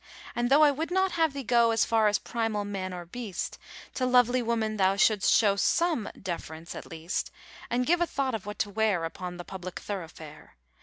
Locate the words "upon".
9.05-9.37